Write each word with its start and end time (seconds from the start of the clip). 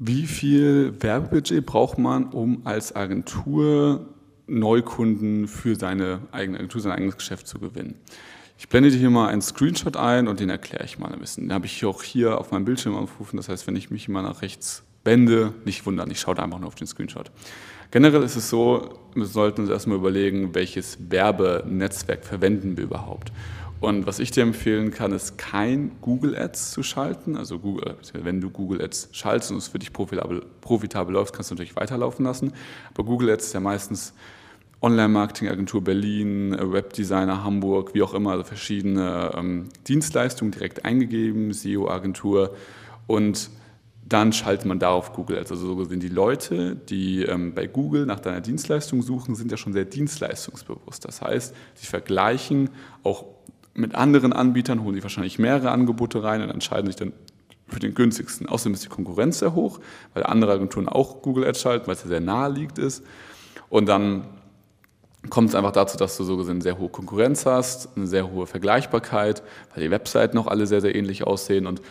Wie 0.00 0.26
viel 0.26 0.94
Werbebudget 1.00 1.66
braucht 1.66 1.98
man, 1.98 2.26
um 2.26 2.64
als 2.64 2.94
Agentur 2.94 4.06
Neukunden 4.46 5.48
für 5.48 5.74
seine 5.74 6.20
eigene 6.30 6.58
Agentur, 6.58 6.80
sein 6.80 6.92
eigenes 6.92 7.16
Geschäft 7.16 7.48
zu 7.48 7.58
gewinnen? 7.58 7.96
Ich 8.58 8.68
blende 8.68 8.92
dir 8.92 8.98
hier 8.98 9.10
mal 9.10 9.28
einen 9.28 9.42
Screenshot 9.42 9.96
ein 9.96 10.28
und 10.28 10.38
den 10.38 10.50
erkläre 10.50 10.84
ich 10.84 11.00
mal 11.00 11.12
ein 11.12 11.18
bisschen. 11.18 11.44
Den 11.44 11.52
habe 11.52 11.66
ich 11.66 11.84
auch 11.84 12.04
hier 12.04 12.38
auf 12.38 12.52
meinem 12.52 12.64
Bildschirm 12.64 12.94
aufgerufen. 12.94 13.38
Das 13.38 13.48
heißt, 13.48 13.66
wenn 13.66 13.74
ich 13.74 13.90
mich 13.90 14.08
mal 14.08 14.22
nach 14.22 14.40
rechts 14.40 14.84
wende, 15.02 15.52
nicht 15.64 15.84
wundern, 15.84 16.12
ich 16.12 16.20
schaue 16.20 16.36
da 16.36 16.44
einfach 16.44 16.60
nur 16.60 16.68
auf 16.68 16.76
den 16.76 16.86
Screenshot. 16.86 17.32
Generell 17.90 18.22
ist 18.22 18.36
es 18.36 18.48
so, 18.48 19.00
wir 19.16 19.26
sollten 19.26 19.62
uns 19.62 19.70
erstmal 19.70 19.98
überlegen, 19.98 20.54
welches 20.54 20.98
Werbenetzwerk 21.10 22.24
verwenden 22.24 22.76
wir 22.76 22.84
überhaupt. 22.84 23.32
Und 23.80 24.06
was 24.06 24.18
ich 24.18 24.32
dir 24.32 24.42
empfehlen 24.42 24.90
kann, 24.90 25.12
ist 25.12 25.38
kein 25.38 25.92
Google 26.00 26.36
Ads 26.36 26.72
zu 26.72 26.82
schalten. 26.82 27.36
Also 27.36 27.60
Google, 27.60 27.96
wenn 28.12 28.40
du 28.40 28.50
Google 28.50 28.82
Ads 28.82 29.10
schaltest 29.12 29.52
und 29.52 29.58
es 29.58 29.68
für 29.68 29.78
dich 29.78 29.92
profitabel, 29.92 30.44
profitabel 30.60 31.14
läuft, 31.14 31.34
kannst 31.34 31.50
du 31.50 31.54
natürlich 31.54 31.76
weiterlaufen 31.76 32.24
lassen. 32.24 32.52
Aber 32.92 33.04
Google 33.04 33.30
Ads 33.30 33.46
ist 33.46 33.52
ja 33.52 33.60
meistens 33.60 34.14
Online-Marketing-Agentur 34.80 35.82
Berlin, 35.82 36.56
Webdesigner 36.58 37.44
Hamburg, 37.44 37.94
wie 37.94 38.02
auch 38.02 38.14
immer, 38.14 38.32
also 38.32 38.44
verschiedene 38.44 39.32
ähm, 39.36 39.68
Dienstleistungen 39.86 40.52
direkt 40.52 40.84
eingegeben, 40.84 41.52
SEO-Agentur 41.52 42.54
und 43.06 43.50
dann 44.08 44.32
schaltet 44.32 44.66
man 44.66 44.78
darauf 44.78 45.12
Google 45.12 45.38
Ads. 45.38 45.50
Also 45.50 45.66
so 45.66 45.76
gesehen, 45.76 46.00
die 46.00 46.08
Leute, 46.08 46.76
die 46.76 47.24
ähm, 47.24 47.54
bei 47.54 47.66
Google 47.66 48.06
nach 48.06 48.20
deiner 48.20 48.40
Dienstleistung 48.40 49.02
suchen, 49.02 49.34
sind 49.34 49.50
ja 49.50 49.56
schon 49.56 49.72
sehr 49.72 49.84
dienstleistungsbewusst. 49.84 51.04
Das 51.04 51.20
heißt, 51.20 51.54
sie 51.74 51.86
vergleichen 51.86 52.70
auch 53.02 53.26
mit 53.78 53.94
anderen 53.94 54.32
Anbietern, 54.32 54.82
holen 54.82 54.94
sie 54.94 55.02
wahrscheinlich 55.02 55.38
mehrere 55.38 55.70
Angebote 55.70 56.22
rein 56.22 56.42
und 56.42 56.50
entscheiden 56.50 56.86
sich 56.86 56.96
dann 56.96 57.12
für 57.68 57.80
den 57.80 57.94
günstigsten. 57.94 58.48
Außerdem 58.48 58.74
ist 58.74 58.84
die 58.84 58.88
Konkurrenz 58.88 59.38
sehr 59.38 59.54
hoch, 59.54 59.80
weil 60.14 60.24
andere 60.24 60.52
Agenturen 60.52 60.88
auch 60.88 61.22
Google 61.22 61.46
Ads 61.46 61.60
schalten, 61.60 61.86
weil 61.86 61.94
es 61.94 62.02
ja 62.02 62.08
sehr 62.08 62.20
naheliegend 62.20 62.78
ist. 62.78 63.04
Und 63.68 63.86
dann 63.86 64.24
kommt 65.30 65.50
es 65.50 65.54
einfach 65.54 65.72
dazu, 65.72 65.96
dass 65.96 66.16
du 66.16 66.24
so 66.24 66.36
gesehen 66.36 66.60
sehr 66.60 66.78
hohe 66.78 66.88
Konkurrenz 66.88 67.44
hast, 67.46 67.96
eine 67.96 68.06
sehr 68.06 68.30
hohe 68.30 68.46
Vergleichbarkeit, 68.46 69.42
weil 69.74 69.84
die 69.84 69.90
Webseiten 69.90 70.38
auch 70.38 70.46
alle 70.46 70.66
sehr, 70.66 70.80
sehr 70.80 70.94
ähnlich 70.94 71.24
aussehen 71.24 71.66
und 71.66 71.82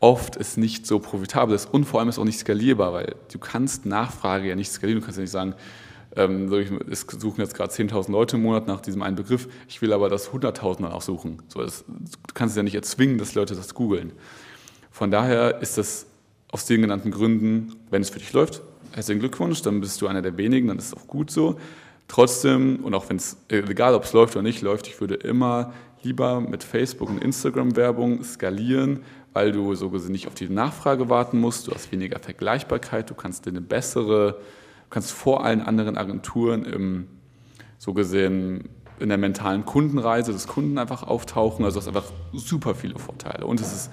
oft 0.00 0.36
ist 0.36 0.58
nicht 0.58 0.86
so 0.86 0.98
profitabel 0.98 1.54
ist 1.54 1.72
und 1.72 1.84
vor 1.84 2.00
allem 2.00 2.08
ist 2.08 2.18
auch 2.18 2.24
nicht 2.24 2.38
skalierbar, 2.38 2.92
weil 2.92 3.14
du 3.32 3.38
kannst 3.38 3.86
Nachfrage 3.86 4.48
ja 4.48 4.54
nicht 4.54 4.70
skalieren. 4.70 5.00
Du 5.00 5.04
kannst 5.04 5.18
ja 5.18 5.22
nicht 5.22 5.30
sagen, 5.30 5.54
ähm, 6.16 6.52
ich, 6.52 6.70
es 6.90 7.06
suchen 7.18 7.40
jetzt 7.40 7.54
gerade 7.54 7.72
10.000 7.72 8.10
Leute 8.10 8.36
im 8.36 8.42
Monat 8.42 8.66
nach 8.66 8.80
diesem 8.80 9.02
einen 9.02 9.16
Begriff, 9.16 9.48
ich 9.68 9.82
will 9.82 9.92
aber 9.92 10.08
das 10.08 10.30
100.000 10.30 10.82
dann 10.82 10.92
auch 10.92 11.02
suchen. 11.02 11.42
So, 11.48 11.60
das, 11.60 11.84
du 11.86 12.34
kannst 12.34 12.52
es 12.52 12.56
ja 12.56 12.62
nicht 12.62 12.74
erzwingen, 12.74 13.18
dass 13.18 13.34
Leute 13.34 13.54
das 13.54 13.74
googeln. 13.74 14.12
Von 14.90 15.10
daher 15.10 15.60
ist 15.60 15.78
das 15.78 16.06
aus 16.50 16.66
den 16.66 16.82
genannten 16.82 17.10
Gründen, 17.10 17.74
wenn 17.90 18.02
es 18.02 18.10
für 18.10 18.18
dich 18.18 18.32
läuft, 18.32 18.62
herzlichen 18.92 19.20
Glückwunsch, 19.20 19.62
dann 19.62 19.80
bist 19.80 20.00
du 20.00 20.06
einer 20.06 20.22
der 20.22 20.36
wenigen, 20.36 20.68
dann 20.68 20.78
ist 20.78 20.86
es 20.86 20.94
auch 20.94 21.06
gut 21.06 21.30
so. 21.30 21.58
Trotzdem, 22.06 22.84
und 22.84 22.94
auch 22.94 23.08
wenn 23.08 23.16
es, 23.16 23.36
egal 23.48 23.94
ob 23.94 24.04
es 24.04 24.12
läuft 24.12 24.36
oder 24.36 24.42
nicht 24.42 24.62
läuft, 24.62 24.86
ich 24.86 25.00
würde 25.00 25.14
immer 25.14 25.72
lieber 26.02 26.40
mit 26.40 26.62
Facebook 26.62 27.08
und 27.08 27.22
Instagram-Werbung 27.22 28.22
skalieren, 28.22 29.00
weil 29.32 29.52
du 29.52 29.74
so 29.74 29.90
gesehen 29.90 30.12
nicht 30.12 30.28
auf 30.28 30.34
die 30.34 30.48
Nachfrage 30.48 31.08
warten 31.08 31.40
musst, 31.40 31.66
du 31.66 31.72
hast 31.72 31.90
weniger 31.90 32.20
Vergleichbarkeit, 32.20 33.10
du 33.10 33.14
kannst 33.14 33.46
dir 33.46 33.50
eine 33.50 33.60
bessere, 33.60 34.38
kannst 34.94 35.10
vor 35.12 35.44
allen 35.44 35.60
anderen 35.60 35.98
Agenturen 35.98 36.64
im, 36.64 37.08
so 37.78 37.92
gesehen 37.92 38.68
in 39.00 39.08
der 39.08 39.18
mentalen 39.18 39.64
Kundenreise 39.64 40.32
des 40.32 40.46
Kunden 40.46 40.78
einfach 40.78 41.02
auftauchen, 41.02 41.64
also 41.64 41.80
du 41.80 41.80
hast 41.80 41.88
einfach 41.88 42.12
super 42.32 42.76
viele 42.76 42.98
Vorteile 42.98 43.44
und 43.44 43.60
es 43.60 43.72
ist 43.72 43.90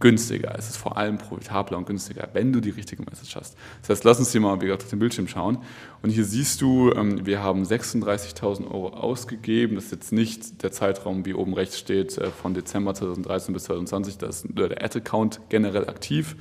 günstiger. 0.00 0.54
Es 0.56 0.70
ist 0.70 0.78
vor 0.78 0.96
allem 0.96 1.18
profitabler 1.18 1.76
und 1.76 1.86
günstiger, 1.86 2.26
wenn 2.32 2.54
du 2.54 2.60
die 2.60 2.70
richtige 2.70 3.02
Message 3.02 3.36
hast. 3.36 3.54
Das 3.82 3.90
heißt, 3.90 4.04
lass 4.04 4.18
uns 4.18 4.32
hier 4.32 4.40
mal 4.40 4.58
wie 4.62 4.64
gesagt, 4.64 4.84
auf 4.84 4.88
den 4.88 4.98
Bildschirm 4.98 5.28
schauen. 5.28 5.58
Und 6.00 6.08
hier 6.08 6.24
siehst 6.24 6.62
du, 6.62 6.90
ähm, 6.92 7.26
wir 7.26 7.42
haben 7.42 7.64
36.000 7.64 8.64
Euro 8.64 8.94
ausgegeben. 8.94 9.74
Das 9.74 9.84
ist 9.84 9.92
jetzt 9.92 10.12
nicht 10.12 10.62
der 10.62 10.72
Zeitraum, 10.72 11.26
wie 11.26 11.34
oben 11.34 11.52
rechts 11.52 11.78
steht, 11.78 12.16
äh, 12.16 12.30
von 12.30 12.54
Dezember 12.54 12.94
2013 12.94 13.52
bis 13.52 13.64
2020. 13.64 14.16
Da 14.16 14.26
ist 14.26 14.46
der 14.48 14.82
Ad-Account 14.82 15.42
generell 15.50 15.86
aktiv 15.86 16.34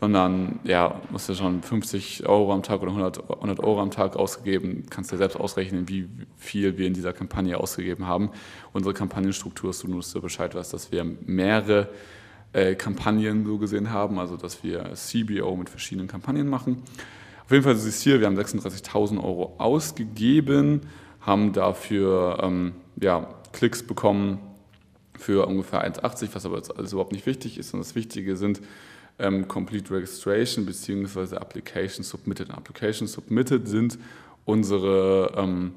sondern 0.00 0.60
ja, 0.62 1.00
musst 1.10 1.28
du 1.28 1.34
schon 1.34 1.60
50 1.60 2.28
Euro 2.28 2.52
am 2.52 2.62
Tag 2.62 2.82
oder 2.82 2.92
100, 2.92 3.30
100 3.30 3.60
Euro 3.60 3.80
am 3.80 3.90
Tag 3.90 4.14
ausgegeben, 4.16 4.84
kannst 4.90 5.10
dir 5.10 5.16
selbst 5.16 5.36
ausrechnen, 5.36 5.88
wie 5.88 6.08
viel 6.36 6.78
wir 6.78 6.86
in 6.86 6.94
dieser 6.94 7.12
Kampagne 7.12 7.58
ausgegeben 7.58 8.06
haben. 8.06 8.30
Unsere 8.72 8.94
Kampagnenstruktur 8.94 9.70
ist, 9.70 9.82
du 9.82 9.88
nur 9.88 10.02
so 10.02 10.20
Bescheid 10.20 10.54
weißt, 10.54 10.72
dass 10.72 10.92
wir 10.92 11.04
mehrere 11.04 11.88
äh, 12.52 12.76
Kampagnen 12.76 13.44
so 13.44 13.58
gesehen 13.58 13.90
haben, 13.90 14.20
also 14.20 14.36
dass 14.36 14.62
wir 14.62 14.92
CBO 14.94 15.56
mit 15.56 15.68
verschiedenen 15.68 16.06
Kampagnen 16.06 16.48
machen. 16.48 16.82
Auf 17.44 17.50
jeden 17.50 17.64
Fall, 17.64 17.74
du 17.74 17.80
siehst 17.80 18.02
hier, 18.02 18.20
wir 18.20 18.28
haben 18.28 18.38
36.000 18.38 19.16
Euro 19.16 19.56
ausgegeben, 19.58 20.82
haben 21.22 21.52
dafür 21.52 22.38
ähm, 22.42 22.74
ja, 23.00 23.34
Klicks 23.52 23.82
bekommen 23.82 24.38
für 25.18 25.46
ungefähr 25.46 25.84
1,80, 25.84 26.28
was 26.34 26.46
aber 26.46 26.56
jetzt 26.56 26.76
alles 26.76 26.92
überhaupt 26.92 27.12
nicht 27.12 27.26
wichtig 27.26 27.58
ist, 27.58 27.70
sondern 27.70 27.84
das 27.84 27.96
Wichtige 27.96 28.36
sind 28.36 28.60
ähm, 29.18 29.48
Complete 29.48 29.94
Registration 29.94 30.66
bzw. 30.66 31.36
Application 31.36 32.04
Submitted. 32.04 32.50
Application 32.50 33.06
Submitted 33.08 33.68
sind 33.68 33.98
unsere 34.44 35.32
ähm, 35.36 35.72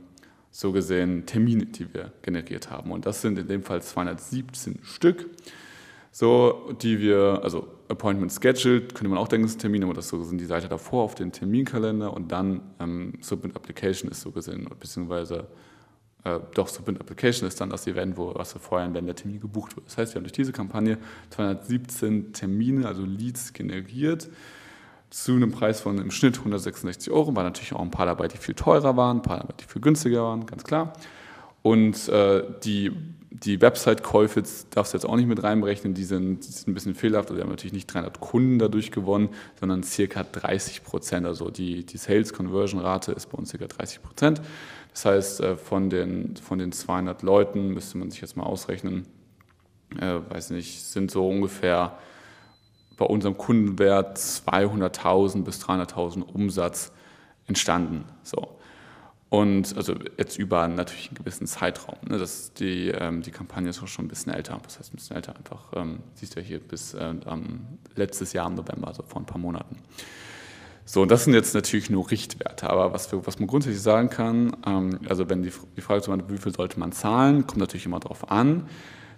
so 0.52 0.72
gesehen 0.72 1.26
Termine, 1.26 1.66
die 1.66 1.94
wir 1.94 2.12
generiert 2.22 2.70
haben. 2.70 2.92
Und 2.92 3.06
das 3.06 3.22
sind 3.22 3.38
in 3.38 3.48
dem 3.48 3.64
Fall 3.64 3.82
217 3.82 4.80
Stück 4.84 5.26
so, 6.12 6.74
die 6.82 7.00
wir, 7.00 7.40
also 7.42 7.68
Appointment 7.88 8.34
Scheduled, 8.34 8.94
könnte 8.94 9.10
man 9.10 9.18
auch 9.18 9.30
denken, 9.30 9.46
ist 9.46 9.56
ein 9.56 9.60
Termin, 9.60 9.84
aber 9.84 9.94
das 9.94 10.10
so 10.10 10.22
sind 10.24 10.40
die 10.40 10.46
Seite 10.46 10.68
davor 10.68 11.04
auf 11.04 11.16
den 11.16 11.32
Terminkalender 11.32 12.14
und 12.14 12.32
dann 12.32 12.62
ähm, 12.80 13.14
Submit 13.22 13.56
Application 13.56 14.12
ist 14.12 14.22
so 14.22 14.32
gesehen, 14.32 14.68
beziehungsweise 14.78 15.48
äh, 16.24 16.40
doch 16.54 16.68
Submit 16.68 17.00
Application 17.00 17.48
ist 17.48 17.60
dann 17.62 17.70
das 17.70 17.88
Event, 17.88 18.18
wo 18.18 18.34
was 18.36 18.54
wir 18.56 18.62
feuern, 18.62 18.94
wenn 18.94 19.06
der 19.06 19.16
Termin 19.16 19.40
gebucht 19.40 19.76
wird. 19.76 19.88
Das 19.88 19.98
heißt, 19.98 20.14
wir 20.14 20.20
haben 20.20 20.24
durch 20.24 20.34
diese 20.34 20.52
Kampagne 20.52 20.98
217 21.32 22.34
Termine, 22.34 22.88
also 22.88 23.04
Leads 23.04 23.54
generiert 23.54 24.30
zu 25.10 25.34
einem 25.34 25.52
Preis 25.52 25.82
von 25.82 25.98
im 25.98 26.12
Schnitt 26.12 26.38
166 26.38 27.12
Euro. 27.12 27.36
War 27.36 27.44
natürlich 27.44 27.74
auch 27.74 27.82
ein 27.82 27.92
paar 27.92 28.06
dabei, 28.06 28.28
die 28.28 28.38
viel 28.38 28.56
teurer 28.56 28.96
waren, 28.96 29.18
ein 29.18 29.22
paar 29.22 29.40
dabei, 29.40 29.54
die 29.60 29.66
viel 29.66 29.82
günstiger 29.82 30.24
waren, 30.24 30.46
ganz 30.46 30.64
klar. 30.64 30.94
Und 31.62 32.10
äh, 32.10 32.44
die 32.64 32.92
die 33.44 33.62
Website-Käufe 33.62 34.44
darfst 34.70 34.94
du 34.94 34.98
jetzt 34.98 35.06
auch 35.06 35.16
nicht 35.16 35.28
mit 35.28 35.42
reinberechnen, 35.42 35.94
die 35.94 36.04
sind, 36.04 36.46
die 36.46 36.52
sind 36.52 36.68
ein 36.68 36.74
bisschen 36.74 36.96
fehlerhaft. 36.96 37.30
Also 37.30 37.38
wir 37.38 37.44
haben 37.44 37.50
natürlich 37.50 37.74
nicht 37.74 37.92
300 37.92 38.20
Kunden 38.20 38.60
dadurch 38.60 38.92
gewonnen, 38.92 39.30
sondern 39.60 39.84
circa 39.84 40.24
30 40.24 40.84
Prozent. 40.84 41.26
Also 41.26 41.50
die, 41.50 41.86
die 41.86 41.98
Sales-Conversion-Rate 41.98 43.14
ist 43.14 43.28
bei 43.28 43.38
uns 43.38 43.50
circa 43.50 43.68
30 43.68 44.02
Prozent. 44.04 44.42
Das 44.92 45.06
heißt, 45.06 45.42
äh, 45.42 45.56
von 45.56 45.90
den, 45.90 46.36
von 46.38 46.60
den 46.60 46.72
200 46.72 47.24
Leuten 47.24 47.70
müsste 47.70 47.98
man 47.98 48.12
sich 48.12 48.22
jetzt 48.22 48.36
mal 48.36 48.44
ausrechnen, 48.44 49.08
äh, 50.00 50.20
weiß 50.30 50.52
nicht, 50.52 50.84
sind 50.84 51.10
so 51.10 51.28
ungefähr 51.28 51.98
bei 52.98 53.06
unserem 53.06 53.38
Kundenwert 53.38 54.18
200.000 54.18 55.44
bis 55.44 55.64
300.000 55.64 56.22
Umsatz 56.22 56.92
entstanden. 57.48 58.04
So. 58.24 58.60
Und 59.32 59.78
also 59.78 59.96
jetzt 60.18 60.38
über 60.38 60.68
natürlich 60.68 61.08
einen 61.08 61.16
gewissen 61.16 61.48
Zeitraum. 61.48 61.96
Ne? 62.06 62.18
Das, 62.18 62.52
die, 62.52 62.90
ähm, 62.90 63.22
die 63.22 63.32
Kampagne 63.32 63.70
ist 63.70 63.82
auch 63.82 63.88
schon 63.88 64.04
ein 64.04 64.08
bisschen 64.10 64.34
älter. 64.34 64.60
Das 64.62 64.78
heißt, 64.78 64.94
ein 64.94 64.98
bisschen 64.98 65.16
älter 65.16 65.34
einfach, 65.38 65.72
ähm, 65.74 66.00
siehst 66.16 66.36
du 66.36 66.42
ja 66.42 66.46
hier 66.46 66.60
bis 66.60 66.94
äh, 66.94 67.14
letztes 67.96 68.34
Jahr 68.34 68.50
im 68.50 68.56
November, 68.56 68.90
also 68.90 69.04
vor 69.04 69.22
ein 69.22 69.26
paar 69.26 69.38
Monaten. 69.38 69.78
So, 70.84 71.04
und 71.04 71.12
das 71.12 71.24
sind 71.24 71.34
jetzt 71.34 71.56
natürlich 71.56 71.90
nur 71.90 72.12
Richtwerte. 72.12 72.70
Aber 72.70 72.92
was, 72.92 73.10
wir, 73.14 73.26
was 73.26 73.40
man 73.40 73.48
grundsätzlich 73.48 73.82
sagen 73.82 74.10
kann, 74.10 74.54
ähm, 74.66 75.00
also 75.08 75.30
wenn 75.30 75.44
die, 75.44 75.54
die 75.78 75.82
Frage 75.82 76.02
ist, 76.02 76.30
wie 76.30 76.38
viel 76.38 76.54
sollte 76.54 76.78
man 76.78 76.92
zahlen, 76.92 77.48
kommt 77.48 77.60
natürlich 77.60 77.86
immer 77.86 78.02
darauf 78.02 78.30
an. 78.30 78.68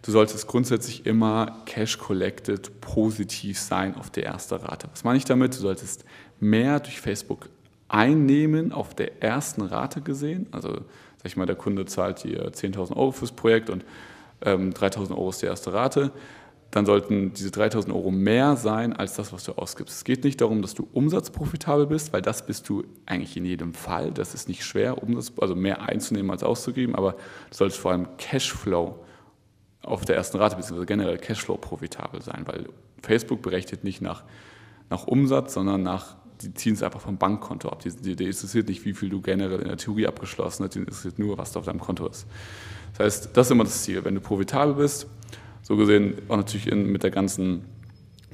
Du 0.03 0.11
solltest 0.11 0.45
grundsätzlich 0.45 1.07
immer 1.07 1.63
Cash 1.65 1.97
Collected 1.97 2.81
positiv 2.81 3.57
sein 3.57 3.95
auf 3.95 4.11
der 4.11 4.27
ersten 4.27 4.57
Rate. 4.57 4.89
Was 4.91 5.03
meine 5.03 5.17
ich 5.17 5.25
damit? 5.25 5.55
Du 5.55 5.59
solltest 5.59 6.05
mehr 6.39 6.79
durch 6.79 7.01
Facebook 7.01 7.49
Einnehmen 7.93 8.71
auf 8.71 8.95
der 8.95 9.21
ersten 9.21 9.61
Rate 9.61 10.01
gesehen. 10.01 10.47
Also 10.51 10.69
sag 10.69 11.25
ich 11.25 11.37
mal, 11.37 11.45
der 11.45 11.55
Kunde 11.55 11.85
zahlt 11.85 12.23
dir 12.23 12.51
10.000 12.51 12.95
Euro 12.97 13.11
fürs 13.11 13.31
Projekt 13.31 13.69
und 13.69 13.85
ähm, 14.43 14.71
3.000 14.71 15.11
Euro 15.11 15.29
ist 15.29 15.43
die 15.43 15.45
erste 15.45 15.73
Rate. 15.73 16.11
Dann 16.71 16.87
sollten 16.87 17.33
diese 17.33 17.49
3.000 17.49 17.93
Euro 17.93 18.09
mehr 18.09 18.55
sein 18.55 18.93
als 18.93 19.13
das, 19.13 19.31
was 19.31 19.43
du 19.43 19.51
ausgibst. 19.51 19.95
Es 19.95 20.03
geht 20.03 20.23
nicht 20.23 20.41
darum, 20.41 20.63
dass 20.63 20.73
du 20.73 20.87
umsatzprofitabel 20.91 21.85
bist, 21.85 22.11
weil 22.13 22.23
das 22.23 22.47
bist 22.47 22.67
du 22.67 22.83
eigentlich 23.05 23.37
in 23.37 23.45
jedem 23.45 23.75
Fall. 23.75 24.11
Das 24.11 24.33
ist 24.33 24.47
nicht 24.47 24.65
schwer, 24.65 25.03
Umsatz, 25.03 25.31
also 25.39 25.53
mehr 25.53 25.83
einzunehmen 25.83 26.31
als 26.31 26.41
auszugeben, 26.41 26.95
aber 26.95 27.11
du 27.11 27.17
solltest 27.51 27.79
vor 27.79 27.91
allem 27.91 28.07
Cashflow 28.17 29.05
auf 29.83 30.03
der 30.03 30.15
ersten 30.15 30.37
Rate, 30.37 30.55
beziehungsweise 30.55 30.87
generell 30.87 31.19
Cashflow 31.19 31.57
profitabel 31.57 32.23
sein, 32.23 32.41
weil 32.47 32.69
Facebook 33.03 33.43
berechnet 33.43 33.83
nicht 33.83 34.01
nach, 34.01 34.23
nach 34.89 35.05
Umsatz, 35.05 35.53
sondern 35.53 35.83
nach 35.83 36.15
die 36.41 36.53
ziehen 36.53 36.73
es 36.73 36.83
einfach 36.83 37.01
vom 37.01 37.17
Bankkonto 37.17 37.69
ab. 37.69 37.79
Die, 37.81 37.89
die, 37.89 38.15
die, 38.15 38.25
interessiert 38.25 38.67
nicht, 38.67 38.85
wie 38.85 38.93
viel 38.93 39.09
du 39.09 39.21
generell 39.21 39.59
in 39.59 39.67
der 39.67 39.77
Theorie 39.77 40.07
abgeschlossen 40.07 40.63
hast, 40.63 40.75
die 40.75 40.79
interessiert 40.79 41.19
nur, 41.19 41.37
was 41.37 41.51
da 41.51 41.59
auf 41.59 41.65
deinem 41.65 41.79
Konto 41.79 42.07
ist. 42.07 42.25
Das 42.97 43.05
heißt, 43.05 43.29
das 43.33 43.47
ist 43.47 43.51
immer 43.51 43.63
das 43.63 43.83
Ziel. 43.83 44.03
Wenn 44.03 44.15
du 44.15 44.21
profitabel 44.21 44.75
bist, 44.75 45.07
so 45.61 45.77
gesehen 45.77 46.15
auch 46.27 46.37
natürlich 46.37 46.67
in, 46.67 46.91
mit 46.91 47.03
der 47.03 47.11
ganzen 47.11 47.65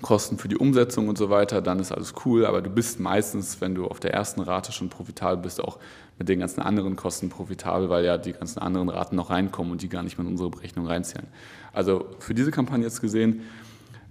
Kosten 0.01 0.38
für 0.38 0.48
die 0.48 0.57
Umsetzung 0.57 1.07
und 1.10 1.18
so 1.18 1.30
weiter, 1.30 1.62
dann 1.62 1.80
ist 1.80 1.92
alles 1.92 2.13
cool, 2.25 2.46
aber 2.46 2.62
du 2.62 2.69
bist 2.69 3.00
meistens, 3.00 3.60
wenn 3.62 3.75
du 3.75 3.86
auf 3.86 4.00
der 4.00 4.13
ersten 4.13 4.42
Rate 4.42 4.72
schon 4.72 4.90
profitabel 4.90 5.44
bist, 5.44 5.62
auch 5.62 5.78
mit 6.18 6.30
den 6.30 6.40
ganzen 6.40 6.62
anderen 6.62 6.96
Kosten 6.96 7.30
profitabel, 7.30 7.90
weil 7.90 8.06
ja 8.06 8.18
die 8.18 8.34
ganzen 8.34 8.60
anderen 8.60 8.90
Raten 8.90 9.16
noch 9.16 9.30
reinkommen 9.30 9.72
und 9.72 9.81
die 9.81 9.90
gar 9.90 10.04
nicht 10.04 10.18
mehr 10.18 10.25
in 10.25 10.31
unsere 10.31 10.50
Berechnung 10.50 10.88
reinzählen. 10.88 11.28
Also 11.74 12.06
für 12.19 12.34
diese 12.34 12.51
Kampagne 12.51 12.84
jetzt 12.84 13.01
gesehen, 13.01 13.42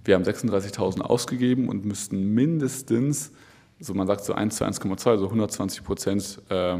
wir 0.05 0.15
haben 0.15 0.23
36.000 0.23 1.01
ausgegeben 1.01 1.69
und 1.69 1.85
müssten 1.85 2.33
mindestens, 2.33 3.31
so 3.79 3.93
man 3.93 4.07
sagt 4.07 4.23
so 4.23 4.33
1 4.33 4.55
zu 4.55 4.65
1,2, 4.65 5.09
also 5.09 5.25
120 5.25 5.83
Prozent 5.83 6.41
äh, 6.49 6.77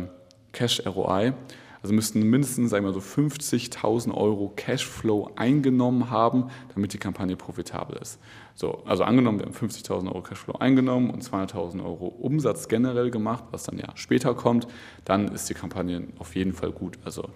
Cash 0.52 0.84
ROI, 0.86 1.34
also 1.82 1.94
müssten 1.94 2.22
mindestens 2.24 2.72
sagen 2.72 2.86
wir 2.86 2.92
so 2.92 3.00
50.000 3.00 4.14
Euro 4.14 4.52
Cashflow 4.56 5.32
eingenommen 5.36 6.10
haben, 6.10 6.50
damit 6.76 6.92
die 6.94 6.98
Kampagne 6.98 7.38
profitabel 7.38 7.98
ist. 8.02 8.20
So, 8.54 8.84
also 8.86 9.04
angenommen, 9.04 9.40
wir 9.40 9.46
haben 9.46 9.54
50.000 9.54 10.08
Euro 10.08 10.22
Cashflow 10.22 10.58
eingenommen 10.58 11.10
und 11.10 11.24
200.000 11.24 11.84
Euro 11.84 12.08
Umsatz 12.08 12.68
generell 12.68 13.12
gemacht, 13.12 13.46
was 13.52 13.64
dann 13.64 13.78
ja 13.78 13.88
später 13.96 14.34
kommt, 14.34 14.68
dann 15.06 15.30
ist 15.30 15.50
die 15.50 15.54
Kampagne 15.54 16.08
auf 16.18 16.36
jeden 16.36 16.52
Fall 16.52 16.72
gut. 16.72 17.00
Also 17.06 17.30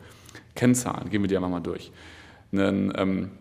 Kennzahlen, 0.56 1.10
gehen 1.10 1.22
wir 1.22 1.30
die 1.30 1.38
einmal 1.38 1.52
mal 1.52 1.62
durch. 1.62 1.92
Einen, 2.52 2.92
ähm, 2.98 3.32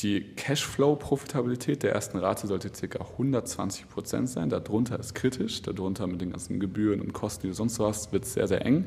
die 0.00 0.20
Cashflow-Profitabilität 0.36 1.82
der 1.82 1.92
ersten 1.92 2.18
Rate 2.18 2.46
sollte 2.46 2.70
ca. 2.70 3.04
120 3.04 3.88
Prozent 3.88 4.28
sein. 4.28 4.48
Darunter 4.48 4.98
ist 4.98 5.14
kritisch. 5.14 5.62
Darunter 5.62 6.06
mit 6.06 6.20
den 6.20 6.30
ganzen 6.30 6.60
Gebühren 6.60 7.00
und 7.00 7.12
Kosten, 7.12 7.42
die 7.42 7.48
du 7.48 7.54
sonst 7.54 7.74
so 7.74 7.86
hast, 7.86 8.12
wird 8.12 8.24
es 8.24 8.34
sehr, 8.34 8.46
sehr 8.46 8.64
eng. 8.64 8.84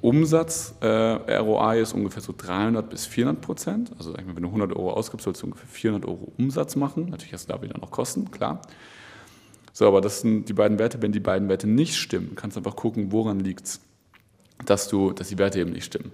Umsatz 0.00 0.74
äh, 0.82 0.86
ROI 0.86 1.80
ist 1.80 1.94
ungefähr 1.94 2.22
so 2.22 2.34
300 2.36 2.88
bis 2.88 3.06
400 3.06 3.42
Prozent. 3.42 3.92
Also 3.98 4.12
sag 4.12 4.20
ich 4.20 4.26
mal, 4.26 4.36
wenn 4.36 4.42
du 4.42 4.48
100 4.48 4.72
Euro 4.76 4.92
ausgibst, 4.92 5.24
sollst 5.24 5.42
du 5.42 5.46
ungefähr 5.46 5.66
400 5.66 6.08
Euro 6.08 6.32
Umsatz 6.38 6.76
machen. 6.76 7.08
Natürlich 7.10 7.32
hast 7.32 7.48
du 7.48 7.54
da 7.54 7.62
wieder 7.62 7.78
noch 7.78 7.90
Kosten, 7.90 8.30
klar. 8.30 8.60
So, 9.72 9.88
aber 9.88 10.00
das 10.00 10.20
sind 10.20 10.48
die 10.48 10.52
beiden 10.52 10.78
Werte. 10.78 11.02
Wenn 11.02 11.10
die 11.10 11.20
beiden 11.20 11.48
Werte 11.48 11.66
nicht 11.66 11.96
stimmen, 11.96 12.34
kannst 12.36 12.56
du 12.56 12.60
einfach 12.60 12.76
gucken, 12.76 13.10
woran 13.10 13.40
liegt 13.40 13.64
es, 13.66 13.80
dass, 14.64 14.88
dass 14.88 15.28
die 15.28 15.38
Werte 15.38 15.58
eben 15.58 15.72
nicht 15.72 15.86
stimmen. 15.86 16.12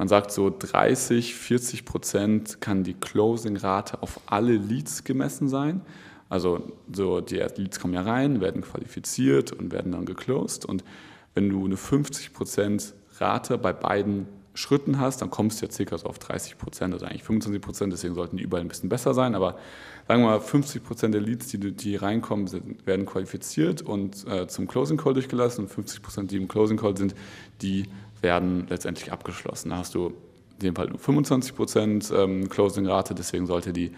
Man 0.00 0.08
sagt 0.08 0.32
so 0.32 0.48
30, 0.48 1.34
40 1.34 1.84
Prozent 1.84 2.62
kann 2.62 2.84
die 2.84 2.94
Closing-Rate 2.94 4.02
auf 4.02 4.18
alle 4.24 4.54
Leads 4.54 5.04
gemessen 5.04 5.46
sein. 5.46 5.82
Also 6.30 6.72
so 6.90 7.20
die 7.20 7.34
Leads 7.34 7.80
kommen 7.80 7.92
ja 7.92 8.00
rein, 8.00 8.40
werden 8.40 8.62
qualifiziert 8.62 9.52
und 9.52 9.72
werden 9.72 9.92
dann 9.92 10.06
geclosed. 10.06 10.64
Und 10.64 10.84
wenn 11.34 11.50
du 11.50 11.66
eine 11.66 11.76
50 11.76 12.32
Prozent 12.32 12.94
Rate 13.18 13.58
bei 13.58 13.74
beiden 13.74 14.26
Schritten 14.54 14.98
hast, 14.98 15.20
dann 15.20 15.28
kommst 15.30 15.60
du 15.60 15.66
ja 15.66 15.72
circa 15.72 15.98
so 15.98 16.06
auf 16.06 16.18
30 16.18 16.56
Prozent, 16.56 16.94
also 16.94 17.04
eigentlich 17.04 17.22
25 17.22 17.60
Prozent, 17.60 17.92
deswegen 17.92 18.14
sollten 18.14 18.38
die 18.38 18.42
überall 18.42 18.62
ein 18.62 18.68
bisschen 18.68 18.88
besser 18.88 19.12
sein, 19.14 19.34
aber 19.34 19.58
sagen 20.08 20.22
wir 20.22 20.30
mal 20.30 20.40
50 20.40 20.82
Prozent 20.82 21.14
der 21.14 21.20
Leads, 21.20 21.48
die, 21.48 21.58
die 21.58 21.96
reinkommen, 21.96 22.46
sind, 22.46 22.86
werden 22.86 23.06
qualifiziert 23.06 23.82
und 23.82 24.26
äh, 24.26 24.48
zum 24.48 24.66
Closing 24.66 24.96
Call 24.96 25.14
durchgelassen 25.14 25.64
und 25.64 25.70
50 25.70 26.02
Prozent, 26.02 26.30
die 26.30 26.36
im 26.36 26.48
Closing 26.48 26.78
Call 26.78 26.96
sind, 26.96 27.14
die 27.62 27.84
werden 28.20 28.66
letztendlich 28.68 29.12
abgeschlossen. 29.12 29.70
Da 29.70 29.78
hast 29.78 29.94
du 29.94 30.08
in 30.58 30.66
dem 30.66 30.76
Fall 30.76 30.88
nur 30.88 30.98
25 30.98 31.54
Prozent 31.54 32.12
ähm, 32.14 32.48
Closing 32.48 32.86
Rate, 32.86 33.14
deswegen 33.14 33.46
sollte 33.46 33.72
die 33.72 33.92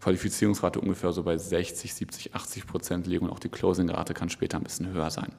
Qualifizierungsrate 0.00 0.80
ungefähr 0.80 1.12
so 1.12 1.22
bei 1.22 1.36
60, 1.36 1.94
70, 1.94 2.34
80 2.34 2.66
Prozent 2.66 3.06
liegen 3.06 3.26
und 3.26 3.32
auch 3.32 3.38
die 3.38 3.50
Closing-Rate 3.50 4.14
kann 4.14 4.30
später 4.30 4.56
ein 4.56 4.62
bisschen 4.62 4.92
höher 4.92 5.10
sein. 5.10 5.32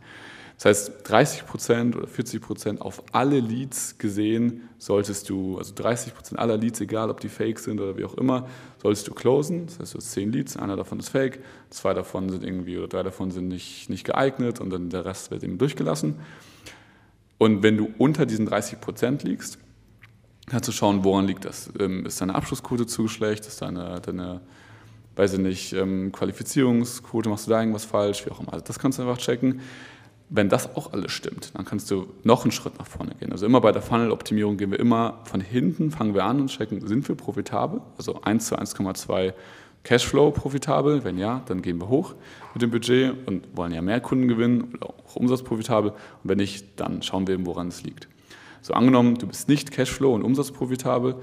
Das 0.56 0.66
heißt, 0.66 1.10
30 1.10 1.48
Prozent 1.48 1.96
oder 1.96 2.06
40 2.06 2.40
Prozent 2.40 2.82
auf 2.82 3.02
alle 3.14 3.40
Leads 3.40 3.98
gesehen 3.98 4.70
solltest 4.78 5.28
du, 5.30 5.58
also 5.58 5.74
30 5.74 6.14
Prozent 6.14 6.40
aller 6.40 6.56
Leads, 6.56 6.80
egal 6.82 7.10
ob 7.10 7.20
die 7.20 7.30
fake 7.30 7.58
sind 7.58 7.80
oder 7.80 7.98
wie 7.98 8.06
auch 8.06 8.14
immer, 8.14 8.48
solltest 8.80 9.08
du 9.08 9.14
closen. 9.16 9.66
Das 9.66 9.80
heißt, 9.80 9.94
du 9.96 9.98
hast 9.98 10.12
10 10.12 10.32
Leads, 10.32 10.58
einer 10.58 10.76
davon 10.76 11.00
ist 11.00 11.10
fake, 11.10 11.40
zwei 11.72 11.96
davon 11.96 12.30
sind 12.30 12.44
irgendwie 12.44 12.78
oder 12.78 12.88
drei 12.88 13.02
davon 13.02 13.32
sind 13.32 13.48
nicht, 13.48 13.90
nicht 13.90 14.04
geeignet 14.04 14.62
und 14.62 14.70
dann 14.70 14.92
der 14.92 15.04
Rest 15.04 15.32
wird 15.32 15.44
eben 15.44 15.58
durchgelassen. 15.58 16.20
Und 17.42 17.64
wenn 17.64 17.76
du 17.76 17.90
unter 17.98 18.28
diesen 18.28 18.46
30 18.46 18.80
Prozent 18.82 19.24
liegst, 19.24 19.58
kannst 20.48 20.68
du 20.68 20.72
schauen, 20.72 21.04
woran 21.04 21.26
liegt 21.26 21.44
das. 21.44 21.72
Ähm, 21.80 22.06
ist 22.06 22.22
deine 22.22 22.36
Abschlussquote 22.36 22.86
zu 22.86 23.08
schlecht? 23.08 23.48
Ist 23.48 23.64
deine, 23.64 24.00
deine 24.00 24.42
weiß 25.16 25.34
ich 25.34 25.40
nicht, 25.40 25.74
ähm, 25.74 26.12
Qualifizierungsquote, 26.12 27.30
machst 27.30 27.48
du 27.48 27.50
da 27.50 27.60
irgendwas 27.60 27.84
falsch? 27.84 28.28
Wie 28.28 28.30
auch 28.30 28.42
immer. 28.42 28.54
Also 28.54 28.64
das 28.64 28.78
kannst 28.78 29.00
du 29.00 29.02
einfach 29.02 29.18
checken. 29.18 29.62
Wenn 30.30 30.50
das 30.50 30.76
auch 30.76 30.94
alles 30.94 31.14
stimmt, 31.14 31.56
dann 31.56 31.66
kannst 31.66 31.90
du 31.90 32.14
noch 32.24 32.44
einen 32.44 32.52
Schritt 32.52 32.78
nach 32.78 32.86
vorne 32.86 33.16
gehen. 33.16 33.32
Also 33.32 33.48
immer 33.48 33.60
bei 33.60 33.72
der 33.72 33.82
Funnel-Optimierung 33.82 34.58
gehen 34.58 34.70
wir 34.70 34.80
immer 34.80 35.22
von 35.24 35.42
hinten, 35.42 35.90
fangen 35.90 36.14
wir 36.14 36.26
an 36.26 36.42
und 36.42 36.50
checken, 36.50 36.86
sind 36.86 37.08
wir 37.08 37.16
profitabel? 37.16 37.82
Also 37.98 38.22
1 38.22 38.46
zu 38.46 38.56
1,2 38.56 39.34
Cashflow 39.84 40.32
profitabel? 40.32 41.04
Wenn 41.04 41.18
ja, 41.18 41.42
dann 41.46 41.62
gehen 41.62 41.80
wir 41.80 41.90
hoch 41.90 42.16
mit 42.54 42.62
dem 42.62 42.72
Budget 42.72 43.16
und 43.28 43.56
wollen 43.56 43.74
ja 43.74 43.82
mehr 43.82 44.00
Kunden 44.00 44.28
gewinnen 44.28 44.74
oder 44.76 44.90
auch 44.90 45.16
Umsatz 45.16 45.44
profitabel. 45.44 45.92
Und 45.92 45.98
wenn 46.24 46.38
nicht, 46.38 46.80
dann 46.80 47.02
schauen 47.02 47.28
wir 47.28 47.34
eben, 47.34 47.46
woran 47.46 47.70
es 47.70 47.84
liegt. 47.84 48.08
So 48.62 48.74
angenommen, 48.74 49.16
du 49.16 49.28
bist 49.28 49.50
nicht 49.50 49.72
Cashflow 49.72 50.14
und 50.14 50.24
Umsatz 50.24 50.52
profitabel, 50.52 51.16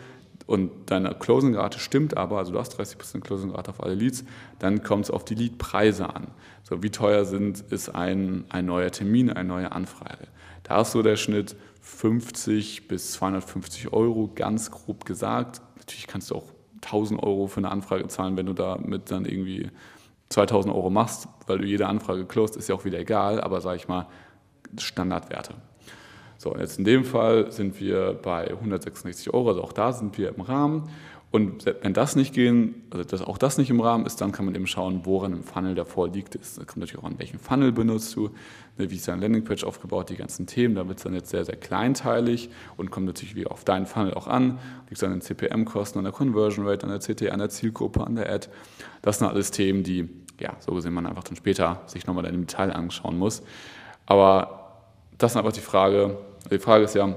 und 0.49 0.71
deine 0.87 1.15
Closing-Rate 1.15 1.79
stimmt 1.79 2.17
aber, 2.17 2.39
also 2.39 2.53
du 2.53 2.59
hast 2.59 2.81
30% 2.81 3.21
Closing-Rate 3.21 3.69
auf 3.71 3.83
alle 3.83 3.95
Leads, 3.95 4.25
dann 4.59 4.83
kommt 4.83 5.05
es 5.05 5.11
auf 5.11 5.23
die 5.27 5.35
Lead-Preise 5.35 6.09
an. 6.09 6.29
So, 6.63 6.83
wie 6.83 6.89
teuer 6.89 7.27
sind, 7.27 7.61
ist 7.71 7.91
ein, 7.95 8.45
ein 8.49 8.65
neuer 8.65 8.91
Termin, 8.91 9.31
eine 9.31 9.47
neue 9.47 9.73
Anfrage. 9.73 10.27
Da 10.63 10.81
ist 10.81 10.93
so 10.93 11.03
der 11.03 11.17
Schnitt 11.17 11.55
50 11.83 12.89
bis 12.89 13.13
250 13.13 13.93
Euro, 13.93 14.31
ganz 14.35 14.71
grob 14.71 15.05
gesagt. 15.05 15.61
Natürlich 15.77 16.07
kannst 16.07 16.31
du 16.31 16.37
auch 16.37 16.47
1000 16.85 17.23
Euro 17.23 17.47
für 17.47 17.59
eine 17.59 17.71
Anfrage 17.71 18.07
zahlen, 18.09 18.37
wenn 18.37 18.47
du 18.47 18.53
damit 18.53 19.11
dann 19.11 19.25
irgendwie 19.25 19.71
2000 20.29 20.75
Euro 20.75 20.91
machst, 20.91 21.29
weil 21.47 21.59
du 21.59 21.67
jede 21.67 21.87
Anfrage 21.87 22.25
closed, 22.27 22.57
ist 22.57 22.69
ja 22.69 22.75
auch 22.75 22.85
wieder 22.85 22.99
egal, 22.99 23.41
aber 23.41 23.61
sage 23.61 23.77
ich 23.77 23.89
mal, 23.89 24.07
Standardwerte. 24.77 25.55
So, 26.37 26.55
jetzt 26.57 26.79
in 26.79 26.85
dem 26.85 27.05
Fall 27.05 27.51
sind 27.51 27.81
wir 27.81 28.13
bei 28.13 28.51
166 28.51 29.33
Euro, 29.35 29.49
also 29.49 29.63
auch 29.63 29.73
da 29.73 29.93
sind 29.93 30.19
wir 30.19 30.29
im 30.29 30.41
Rahmen. 30.41 30.89
Und 31.31 31.67
wenn 31.83 31.93
das 31.93 32.17
nicht 32.17 32.33
gehen, 32.33 32.87
also 32.91 33.05
dass 33.05 33.21
auch 33.21 33.37
das 33.37 33.59
nicht 33.59 33.69
im 33.69 33.81
Rahmen 33.81 34.07
ist, 34.07 34.23
dann 34.23 34.33
kann 34.33 34.47
man 34.47 34.55
eben 34.55 34.67
schauen, 34.67 35.03
woran 35.05 35.35
im 35.35 35.43
Funnel 35.43 35.75
davor 35.75 36.09
liegt. 36.09 36.35
Es 36.35 36.57
kommt 36.57 36.79
natürlich 36.79 36.99
auch 36.99 37.05
an, 37.05 37.19
welchen 37.19 37.39
Funnel 37.39 37.71
benutzt 37.71 38.17
du, 38.17 38.31
ne, 38.79 38.91
wie 38.91 38.97
ist 38.97 39.09
dein 39.09 39.21
Landingpage 39.21 39.63
aufgebaut, 39.65 40.09
die 40.09 40.17
ganzen 40.17 40.47
Themen. 40.47 40.75
Da 40.75 40.89
wird 40.89 40.97
es 40.97 41.05
dann 41.05 41.13
jetzt 41.13 41.29
sehr, 41.29 41.45
sehr 41.45 41.57
kleinteilig 41.57 42.49
und 42.79 42.91
kommt 42.91 43.05
natürlich 43.05 43.37
wie 43.37 43.47
auf 43.47 43.65
deinen 43.65 43.85
Funnel 43.85 44.15
auch 44.15 44.27
an. 44.27 44.59
Liegt 44.89 45.05
an 45.05 45.11
den 45.11 45.21
CPM-Kosten, 45.21 45.99
an 45.99 46.05
der 46.05 46.15
Conversion 46.15 46.67
Rate, 46.67 46.87
an 46.87 46.99
der 46.99 47.01
CT, 47.01 47.31
an 47.31 47.41
der 47.41 47.51
Zielgruppe, 47.51 48.07
an 48.07 48.17
der 48.17 48.33
Ad. 48.33 48.49
Das 49.03 49.19
sind 49.19 49.27
alles 49.27 49.51
Themen, 49.51 49.83
die, 49.83 50.09
ja, 50.41 50.57
so 50.61 50.73
gesehen 50.73 50.95
man 50.95 51.05
einfach 51.05 51.25
dann 51.25 51.37
später 51.37 51.83
sich 51.87 52.07
nochmal 52.07 52.25
in 52.25 52.35
im 52.35 52.47
Detail 52.47 52.73
anschauen 52.73 53.19
muss. 53.19 53.43
Aber 54.07 54.81
das 55.19 55.33
ist 55.33 55.37
einfach 55.37 55.53
die 55.53 55.61
Frage. 55.61 56.17
Die 56.51 56.59
Frage 56.59 56.85
ist 56.85 56.95
ja, 56.95 57.15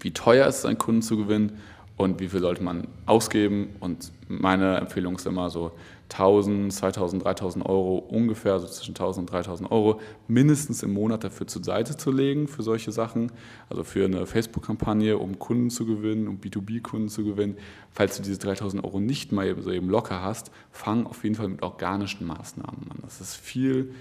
wie 0.00 0.12
teuer 0.12 0.46
ist 0.46 0.60
es, 0.60 0.64
einen 0.64 0.78
Kunden 0.78 1.02
zu 1.02 1.18
gewinnen 1.18 1.58
und 1.98 2.20
wie 2.20 2.28
viel 2.28 2.38
sollte 2.38 2.62
man 2.62 2.86
ausgeben? 3.06 3.70
Und 3.80 4.12
meine 4.28 4.76
Empfehlung 4.76 5.16
ist 5.16 5.26
immer 5.26 5.50
so 5.50 5.72
1000, 6.10 6.72
2000, 6.72 7.24
3000 7.24 7.66
Euro 7.66 7.98
ungefähr, 7.98 8.60
so 8.60 8.68
zwischen 8.68 8.92
1000 8.92 9.28
und 9.28 9.32
3000 9.32 9.70
Euro 9.72 10.00
mindestens 10.28 10.84
im 10.84 10.92
Monat 10.94 11.24
dafür 11.24 11.48
zur 11.48 11.64
Seite 11.64 11.96
zu 11.96 12.12
legen 12.12 12.46
für 12.46 12.62
solche 12.62 12.92
Sachen. 12.92 13.32
Also 13.68 13.82
für 13.82 14.04
eine 14.04 14.26
Facebook-Kampagne, 14.26 15.18
um 15.18 15.40
Kunden 15.40 15.70
zu 15.70 15.86
gewinnen, 15.86 16.28
um 16.28 16.38
B2B-Kunden 16.38 17.08
zu 17.08 17.24
gewinnen. 17.24 17.56
Falls 17.90 18.16
du 18.16 18.22
diese 18.22 18.38
3000 18.38 18.84
Euro 18.84 19.00
nicht 19.00 19.32
mal 19.32 19.60
so 19.60 19.72
eben 19.72 19.90
locker 19.90 20.22
hast, 20.22 20.52
fang 20.70 21.04
auf 21.04 21.24
jeden 21.24 21.34
Fall 21.34 21.48
mit 21.48 21.64
organischen 21.64 22.28
Maßnahmen 22.28 22.92
an. 22.92 22.98
Das 23.02 23.20
ist 23.20 23.34
viel 23.34 23.92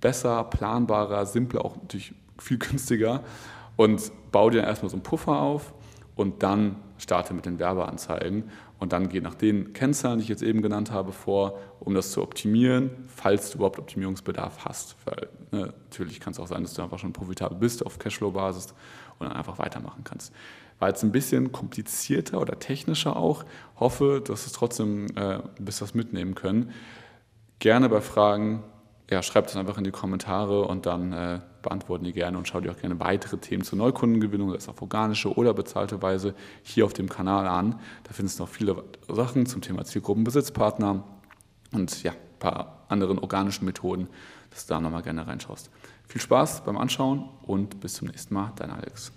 besser, 0.00 0.44
planbarer, 0.44 1.26
simpler, 1.26 1.64
auch 1.64 1.74
natürlich 1.74 2.14
viel 2.38 2.58
günstiger 2.60 3.24
und 3.76 4.12
bau 4.30 4.48
dir 4.48 4.62
erstmal 4.62 4.90
so 4.90 4.96
einen 4.96 5.02
Puffer 5.02 5.40
auf 5.40 5.74
und 6.14 6.42
dann 6.42 6.76
starte 6.98 7.34
mit 7.34 7.46
den 7.46 7.58
Werbeanzeigen 7.58 8.44
und 8.78 8.92
dann 8.92 9.08
geh 9.08 9.20
nach 9.20 9.34
den 9.34 9.72
Kennzahlen, 9.72 10.18
die 10.18 10.24
ich 10.24 10.28
jetzt 10.28 10.42
eben 10.42 10.60
genannt 10.60 10.90
habe, 10.90 11.12
vor, 11.12 11.58
um 11.80 11.94
das 11.94 12.12
zu 12.12 12.22
optimieren, 12.22 12.90
falls 13.08 13.50
du 13.50 13.58
überhaupt 13.58 13.78
Optimierungsbedarf 13.78 14.64
hast. 14.64 14.96
Weil 15.04 15.28
ne, 15.52 15.72
natürlich 15.84 16.20
kann 16.20 16.32
es 16.32 16.40
auch 16.40 16.46
sein, 16.46 16.62
dass 16.62 16.74
du 16.74 16.82
einfach 16.82 16.98
schon 16.98 17.12
profitabel 17.12 17.58
bist 17.58 17.86
auf 17.86 17.98
Cashflow-Basis 17.98 18.74
und 19.18 19.28
dann 19.28 19.36
einfach 19.36 19.58
weitermachen 19.58 20.02
kannst. 20.04 20.32
War 20.78 20.88
jetzt 20.88 21.04
ein 21.04 21.12
bisschen 21.12 21.52
komplizierter 21.52 22.40
oder 22.40 22.58
technischer 22.58 23.16
auch. 23.16 23.44
Hoffe, 23.78 24.20
dass 24.24 24.46
es 24.46 24.52
trotzdem 24.52 25.06
äh, 25.16 25.38
bisschen 25.60 25.86
was 25.86 25.94
mitnehmen 25.94 26.34
können. 26.34 26.72
Gerne 27.60 27.88
bei 27.88 28.00
Fragen 28.00 28.64
ja, 29.12 29.22
schreibt 29.22 29.50
es 29.50 29.56
einfach 29.56 29.78
in 29.78 29.84
die 29.84 29.90
Kommentare 29.90 30.62
und 30.62 30.86
dann 30.86 31.12
äh, 31.12 31.40
beantworten 31.60 32.04
die 32.04 32.12
gerne 32.12 32.38
und 32.38 32.48
schaut 32.48 32.64
dir 32.64 32.72
auch 32.72 32.78
gerne 32.78 32.98
weitere 32.98 33.36
Themen 33.38 33.62
zur 33.62 33.78
Neukundengewinnung, 33.78 34.52
das 34.52 34.64
ist 34.64 34.68
auf 34.68 34.80
organische 34.80 35.34
oder 35.34 35.52
bezahlte 35.54 36.00
Weise 36.02 36.34
hier 36.62 36.84
auf 36.84 36.92
dem 36.92 37.08
Kanal 37.08 37.46
an. 37.46 37.78
Da 38.04 38.12
findest 38.12 38.38
du 38.38 38.44
noch 38.44 38.48
viele 38.48 38.84
Sachen 39.08 39.46
zum 39.46 39.60
Thema 39.60 39.84
Zielgruppenbesitzpartner 39.84 41.04
und 41.72 42.02
ja, 42.02 42.12
ein 42.12 42.38
paar 42.38 42.84
anderen 42.88 43.18
organischen 43.18 43.64
Methoden, 43.64 44.08
dass 44.50 44.66
du 44.66 44.74
da 44.74 44.80
nochmal 44.80 45.02
gerne 45.02 45.26
reinschaust. 45.26 45.70
Viel 46.08 46.20
Spaß 46.20 46.64
beim 46.64 46.78
Anschauen 46.78 47.28
und 47.42 47.80
bis 47.80 47.94
zum 47.94 48.08
nächsten 48.08 48.34
Mal, 48.34 48.52
dein 48.56 48.70
Alex. 48.70 49.10